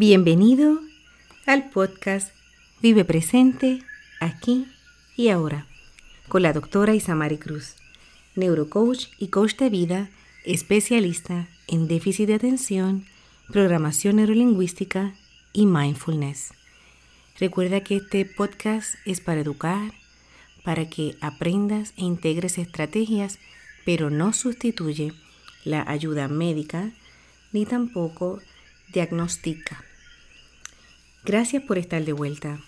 Bienvenido 0.00 0.78
al 1.44 1.70
podcast 1.70 2.30
Vive 2.80 3.04
Presente, 3.04 3.82
aquí 4.20 4.68
y 5.16 5.30
ahora, 5.30 5.66
con 6.28 6.42
la 6.42 6.52
doctora 6.52 6.94
Isamari 6.94 7.36
Cruz, 7.36 7.74
neurocoach 8.36 9.06
y 9.18 9.26
coach 9.26 9.56
de 9.56 9.70
vida, 9.70 10.08
especialista 10.44 11.48
en 11.66 11.88
déficit 11.88 12.28
de 12.28 12.34
atención, 12.34 13.06
programación 13.48 14.16
neurolingüística 14.16 15.16
y 15.52 15.66
mindfulness. 15.66 16.52
Recuerda 17.40 17.80
que 17.80 17.96
este 17.96 18.24
podcast 18.24 18.94
es 19.04 19.20
para 19.20 19.40
educar, 19.40 19.90
para 20.62 20.88
que 20.88 21.16
aprendas 21.20 21.92
e 21.96 22.04
integres 22.04 22.58
estrategias, 22.58 23.40
pero 23.84 24.10
no 24.10 24.32
sustituye 24.32 25.12
la 25.64 25.82
ayuda 25.90 26.28
médica 26.28 26.92
ni 27.52 27.66
tampoco 27.66 28.38
diagnostica. 28.92 29.87
Gracias 31.28 31.62
por 31.62 31.76
estar 31.76 32.02
de 32.06 32.14
vuelta. 32.14 32.58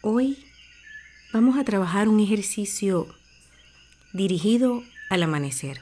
Hoy 0.00 0.36
vamos 1.32 1.56
a 1.56 1.62
trabajar 1.62 2.08
un 2.08 2.18
ejercicio 2.18 3.06
dirigido 4.12 4.82
al 5.10 5.22
amanecer. 5.22 5.80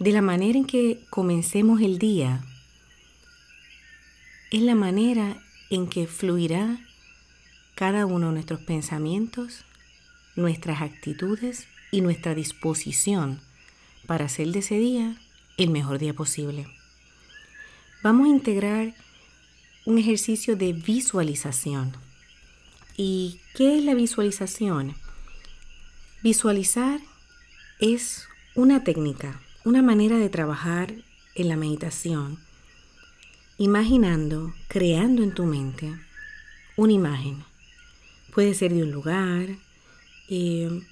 De 0.00 0.10
la 0.10 0.22
manera 0.22 0.58
en 0.58 0.64
que 0.64 0.98
comencemos 1.08 1.80
el 1.82 2.00
día, 2.00 2.42
es 4.50 4.62
la 4.62 4.74
manera 4.74 5.40
en 5.70 5.86
que 5.88 6.08
fluirá 6.08 6.80
cada 7.76 8.04
uno 8.04 8.26
de 8.26 8.32
nuestros 8.32 8.60
pensamientos, 8.60 9.64
nuestras 10.34 10.82
actitudes 10.82 11.68
y 11.92 12.00
nuestra 12.00 12.34
disposición 12.34 13.40
para 14.08 14.24
hacer 14.24 14.48
de 14.48 14.58
ese 14.58 14.80
día 14.80 15.16
el 15.58 15.70
mejor 15.70 16.00
día 16.00 16.12
posible. 16.12 16.66
Vamos 18.02 18.26
a 18.26 18.30
integrar 18.30 18.94
un 19.84 19.98
ejercicio 19.98 20.56
de 20.56 20.72
visualización. 20.72 21.92
¿Y 22.96 23.40
qué 23.54 23.78
es 23.78 23.84
la 23.84 23.94
visualización? 23.94 24.94
Visualizar 26.22 27.00
es 27.80 28.26
una 28.54 28.82
técnica, 28.82 29.42
una 29.64 29.82
manera 29.82 30.16
de 30.16 30.30
trabajar 30.30 30.94
en 31.34 31.48
la 31.48 31.56
meditación, 31.56 32.38
imaginando, 33.58 34.54
creando 34.68 35.22
en 35.22 35.34
tu 35.34 35.44
mente 35.44 35.92
una 36.76 36.92
imagen. 36.92 37.44
Puede 38.32 38.54
ser 38.54 38.72
de 38.72 38.84
un 38.84 38.90
lugar, 38.90 39.48
eh, 40.28 40.82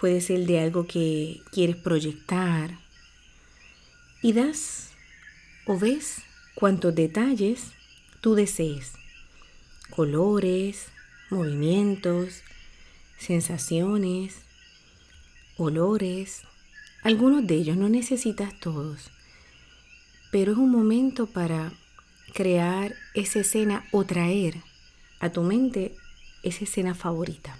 puede 0.00 0.20
ser 0.20 0.46
de 0.46 0.60
algo 0.60 0.86
que 0.86 1.42
quieres 1.52 1.76
proyectar. 1.76 2.78
Y 4.22 4.32
das 4.32 4.90
o 5.66 5.78
ves 5.78 6.22
cuantos 6.54 6.94
detalles 6.94 7.72
tú 8.24 8.34
desees. 8.34 8.94
Colores, 9.90 10.86
movimientos, 11.28 12.40
sensaciones, 13.18 14.36
olores. 15.58 16.40
Algunos 17.02 17.46
de 17.46 17.56
ellos 17.56 17.76
no 17.76 17.90
necesitas 17.90 18.58
todos, 18.60 19.10
pero 20.32 20.52
es 20.52 20.58
un 20.58 20.70
momento 20.70 21.26
para 21.26 21.74
crear 22.32 22.94
esa 23.12 23.40
escena 23.40 23.84
o 23.92 24.06
traer 24.06 24.62
a 25.20 25.28
tu 25.28 25.42
mente 25.42 25.94
esa 26.42 26.64
escena 26.64 26.94
favorita. 26.94 27.58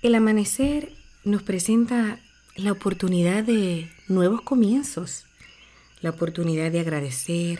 El 0.00 0.14
amanecer 0.14 0.94
nos 1.24 1.42
presenta 1.42 2.20
la 2.54 2.72
oportunidad 2.72 3.44
de 3.44 3.92
nuevos 4.08 4.40
comienzos, 4.40 5.26
la 6.06 6.12
oportunidad 6.12 6.70
de 6.70 6.78
agradecer, 6.78 7.58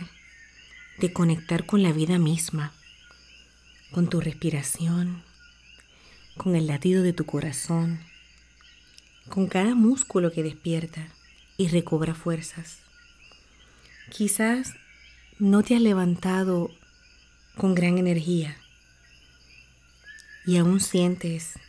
de 0.99 1.11
conectar 1.11 1.65
con 1.65 1.83
la 1.83 1.91
vida 1.91 2.17
misma, 2.17 2.71
con 3.91 4.07
tu 4.07 4.21
respiración, 4.21 5.21
con 6.37 6.55
el 6.55 6.65
latido 6.65 7.03
de 7.03 7.11
tu 7.11 7.25
corazón, 7.25 7.99
con 9.27 9.47
cada 9.47 9.75
músculo 9.75 10.31
que 10.31 10.43
despierta 10.43 11.09
y 11.57 11.67
recobra 11.67 12.15
fuerzas. 12.15 12.77
Quizás 14.11 14.75
no 15.39 15.61
te 15.61 15.75
has 15.75 15.81
levantado 15.81 16.71
con 17.57 17.75
gran 17.75 17.97
energía 17.97 18.55
y 20.45 20.55
aún 20.55 20.79
sientes 20.79 21.59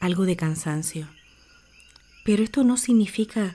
algo 0.00 0.24
de 0.24 0.36
cansancio. 0.36 1.08
Pero 2.24 2.42
esto 2.42 2.64
no 2.64 2.78
significa 2.78 3.54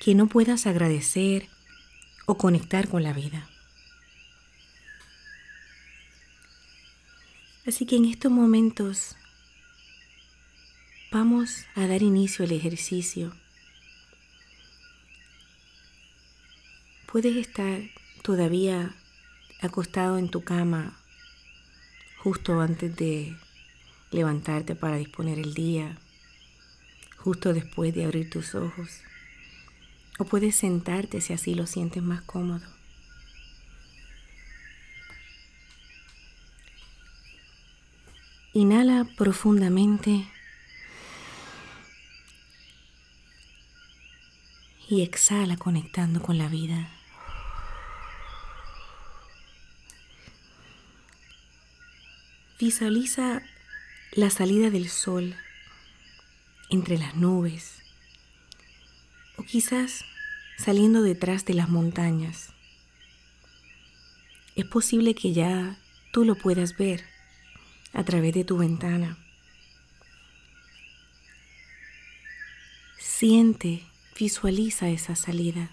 que 0.00 0.14
no 0.14 0.26
puedas 0.26 0.66
agradecer 0.66 1.50
o 2.26 2.36
conectar 2.36 2.88
con 2.88 3.02
la 3.02 3.12
vida. 3.12 3.48
Así 7.66 7.86
que 7.86 7.96
en 7.96 8.04
estos 8.04 8.30
momentos 8.30 9.16
vamos 11.10 11.64
a 11.74 11.86
dar 11.86 12.02
inicio 12.02 12.44
al 12.44 12.52
ejercicio. 12.52 13.34
Puedes 17.10 17.36
estar 17.36 17.80
todavía 18.22 18.94
acostado 19.62 20.18
en 20.18 20.28
tu 20.28 20.44
cama 20.44 20.98
justo 22.18 22.60
antes 22.60 22.94
de 22.96 23.36
levantarte 24.10 24.74
para 24.74 24.96
disponer 24.96 25.38
el 25.38 25.54
día, 25.54 25.96
justo 27.16 27.52
después 27.52 27.94
de 27.94 28.04
abrir 28.04 28.30
tus 28.30 28.54
ojos. 28.54 29.00
O 30.18 30.24
puedes 30.24 30.54
sentarte 30.54 31.20
si 31.20 31.32
así 31.32 31.54
lo 31.54 31.66
sientes 31.66 32.02
más 32.02 32.22
cómodo. 32.22 32.64
Inhala 38.52 39.04
profundamente 39.16 40.28
y 44.88 45.02
exhala 45.02 45.56
conectando 45.56 46.22
con 46.22 46.38
la 46.38 46.48
vida. 46.48 46.88
Visualiza 52.60 53.42
la 54.12 54.30
salida 54.30 54.70
del 54.70 54.88
sol 54.88 55.34
entre 56.70 56.98
las 56.98 57.16
nubes 57.16 57.83
o 59.36 59.42
quizás 59.42 60.04
saliendo 60.56 61.02
detrás 61.02 61.44
de 61.44 61.54
las 61.54 61.68
montañas. 61.68 62.52
Es 64.56 64.64
posible 64.66 65.14
que 65.14 65.32
ya 65.32 65.78
tú 66.12 66.24
lo 66.24 66.36
puedas 66.36 66.76
ver 66.76 67.04
a 67.92 68.04
través 68.04 68.34
de 68.34 68.44
tu 68.44 68.58
ventana. 68.58 69.18
Siente, 72.98 73.82
visualiza 74.18 74.88
esa 74.88 75.16
salida. 75.16 75.70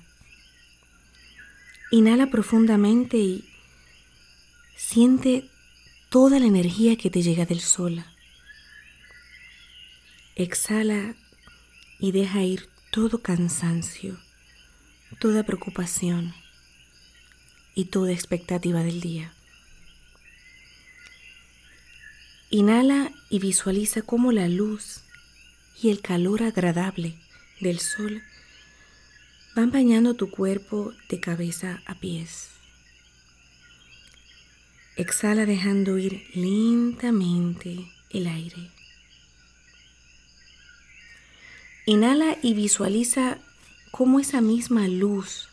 Inhala 1.92 2.28
profundamente 2.28 3.18
y 3.18 3.50
siente 4.76 5.50
toda 6.10 6.40
la 6.40 6.46
energía 6.46 6.96
que 6.96 7.10
te 7.10 7.22
llega 7.22 7.46
del 7.46 7.62
sol. 7.62 8.04
Exhala 10.36 11.16
y 12.00 12.12
deja 12.14 12.42
ir 12.42 12.71
todo 12.92 13.22
cansancio, 13.22 14.20
toda 15.18 15.44
preocupación 15.44 16.34
y 17.74 17.86
toda 17.86 18.12
expectativa 18.12 18.84
del 18.84 19.00
día. 19.00 19.34
Inhala 22.50 23.14
y 23.30 23.40
visualiza 23.40 24.02
cómo 24.02 24.34
la 24.34 24.50
luz 24.50 25.04
y 25.82 25.90
el 25.90 26.02
calor 26.02 26.44
agradable 26.44 27.18
del 27.62 27.80
sol 27.80 28.22
van 29.56 29.72
bañando 29.72 30.16
tu 30.16 30.30
cuerpo 30.30 30.94
de 31.08 31.22
cabeza 31.22 31.82
a 31.86 31.96
pies. 31.96 32.50
Exhala 34.98 35.46
dejando 35.46 35.98
ir 35.98 36.28
lentamente 36.36 37.90
el 38.10 38.28
aire. 38.28 38.81
Inhala 41.86 42.38
y 42.44 42.54
visualiza 42.54 43.40
cómo 43.90 44.20
esa 44.20 44.40
misma 44.40 44.88
luz 44.88 45.50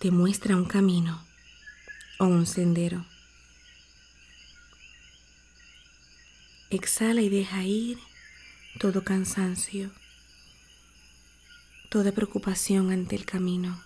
te 0.00 0.10
muestra 0.10 0.56
un 0.56 0.64
camino 0.64 1.22
o 2.18 2.24
un 2.24 2.46
sendero. 2.46 3.04
Exhala 6.70 7.20
y 7.20 7.28
deja 7.28 7.62
ir 7.64 7.98
todo 8.80 9.04
cansancio, 9.04 9.90
toda 11.90 12.12
preocupación 12.12 12.90
ante 12.90 13.16
el 13.16 13.26
camino, 13.26 13.84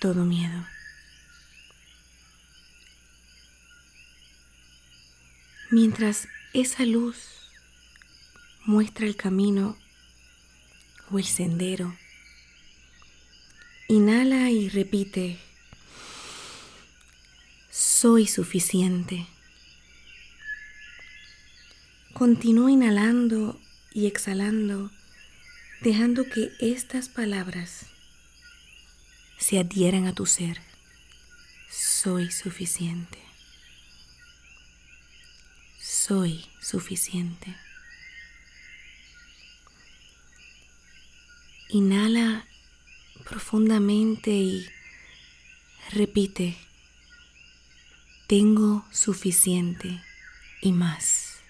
todo 0.00 0.24
miedo. 0.24 0.64
Mientras 5.72 6.28
esa 6.52 6.84
luz 6.86 7.43
muestra 8.64 9.06
el 9.06 9.16
camino 9.16 9.76
o 11.10 11.18
el 11.18 11.24
sendero, 11.24 11.94
Inhala 13.86 14.50
y 14.50 14.70
repite, 14.70 15.38
soy 17.70 18.26
suficiente. 18.26 19.26
Continúa 22.14 22.72
inhalando 22.72 23.60
y 23.92 24.06
exhalando, 24.06 24.90
dejando 25.82 26.24
que 26.24 26.50
estas 26.60 27.10
palabras 27.10 27.84
se 29.36 29.58
adhieran 29.58 30.06
a 30.06 30.14
tu 30.14 30.24
ser. 30.24 30.62
Soy 31.70 32.30
suficiente. 32.30 33.18
Soy 35.78 36.46
suficiente. 36.62 37.54
Inhala 41.74 42.46
profundamente 43.28 44.30
y 44.30 44.64
repite, 45.90 46.56
tengo 48.28 48.86
suficiente 48.92 50.00
y 50.62 50.70
más. 50.70 51.40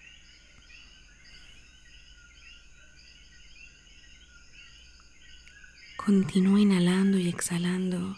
Continúa 5.98 6.58
inhalando 6.58 7.18
y 7.18 7.28
exhalando 7.28 8.16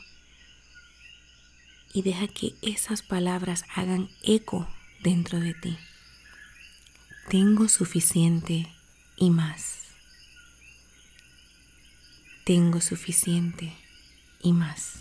y 1.92 2.02
deja 2.02 2.28
que 2.28 2.54
esas 2.62 3.02
palabras 3.02 3.64
hagan 3.74 4.10
eco 4.22 4.68
dentro 5.02 5.40
de 5.40 5.54
ti. 5.54 5.76
Tengo 7.28 7.66
suficiente 7.66 8.72
y 9.16 9.30
más. 9.30 9.85
Tengo 12.46 12.80
suficiente 12.80 13.72
y 14.40 14.52
más. 14.52 15.00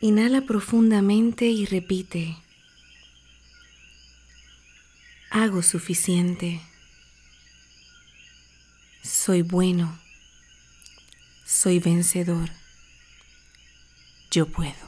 Inhala 0.00 0.42
profundamente 0.42 1.46
y 1.46 1.66
repite. 1.66 2.36
Hago 5.30 5.60
suficiente. 5.60 6.60
Soy 9.02 9.42
bueno. 9.42 9.98
Soy 11.44 11.80
vencedor. 11.80 12.48
Yo 14.30 14.46
puedo. 14.46 14.85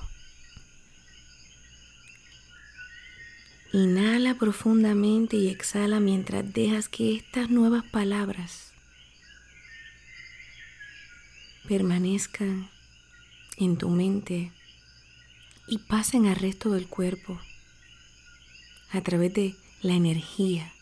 Inhala 3.73 4.35
profundamente 4.35 5.37
y 5.37 5.49
exhala 5.49 6.00
mientras 6.00 6.55
dejas 6.55 6.88
que 6.88 7.15
estas 7.15 7.50
nuevas 7.50 7.85
palabras 7.85 8.73
permanezcan 11.69 12.70
en 13.59 13.76
tu 13.76 13.91
mente 13.91 14.53
y 15.67 15.76
pasen 15.79 16.25
al 16.26 16.37
resto 16.37 16.70
del 16.70 16.88
cuerpo 16.88 17.38
a 18.91 19.03
través 19.03 19.35
de 19.35 19.55
la 19.82 19.93
energía 19.93 20.73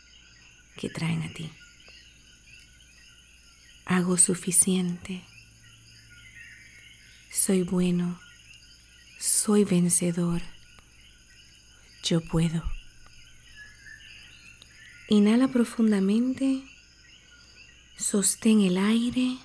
que 0.77 0.89
traen 0.89 1.23
a 1.25 1.33
ti. 1.33 1.51
Hago 3.85 4.17
suficiente. 4.17 5.25
Soy 7.33 7.65
bueno. 7.65 8.21
Soy 9.19 9.65
vencedor. 9.65 10.41
Yo 12.05 12.21
puedo. 12.21 12.76
Inhala 15.09 15.47
profundamente, 15.47 16.65
sostén 17.97 18.61
el 18.63 18.77
aire. 18.77 19.39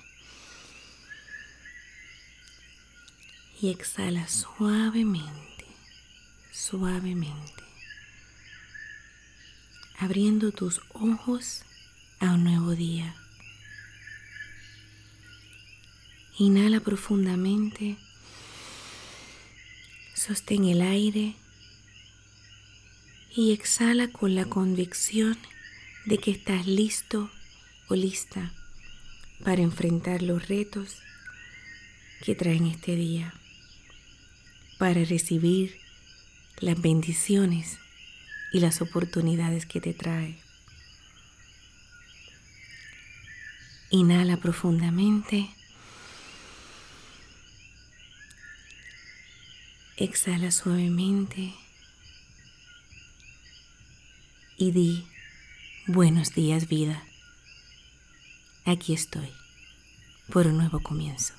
Y 3.60 3.70
exhala 3.70 4.26
suavemente, 4.26 5.66
suavemente, 6.50 7.62
abriendo 9.98 10.50
tus 10.50 10.80
ojos 10.94 11.62
a 12.18 12.32
un 12.32 12.42
nuevo 12.42 12.72
día. 12.72 13.14
Inhala 16.38 16.80
profundamente, 16.80 17.98
sostén 20.16 20.64
el 20.64 20.82
aire. 20.82 21.36
Y 23.34 23.52
exhala 23.52 24.08
con 24.08 24.34
la 24.34 24.44
convicción 24.44 25.38
de 26.04 26.18
que 26.18 26.30
estás 26.30 26.66
listo 26.66 27.30
o 27.88 27.94
lista 27.94 28.52
para 29.44 29.62
enfrentar 29.62 30.22
los 30.22 30.48
retos 30.48 30.98
que 32.24 32.34
traen 32.34 32.66
este 32.66 32.96
día, 32.96 33.34
para 34.78 35.04
recibir 35.04 35.80
las 36.60 36.80
bendiciones 36.80 37.78
y 38.52 38.60
las 38.60 38.80
oportunidades 38.80 39.66
que 39.66 39.80
te 39.80 39.94
trae. 39.94 40.38
Inhala 43.90 44.38
profundamente. 44.38 45.50
Exhala 49.96 50.50
suavemente 50.50 51.54
y 54.56 54.70
di 54.72 55.11
Buenos 55.88 56.32
días 56.32 56.68
vida. 56.68 57.02
Aquí 58.64 58.94
estoy 58.94 59.28
por 60.32 60.46
un 60.46 60.56
nuevo 60.56 60.80
comienzo. 60.80 61.34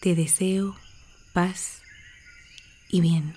Te 0.00 0.14
deseo 0.14 0.76
paz 1.32 1.82
y 2.88 3.00
bien. 3.00 3.34